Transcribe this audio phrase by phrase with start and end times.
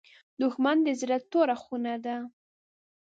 [0.41, 2.15] دښمن د زړه توره خونه ده